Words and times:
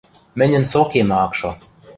Мӹньӹн 0.37 0.63
со 0.71 0.81
кемӹ 0.91 1.15
ак 1.25 1.33
шо. 1.39 1.51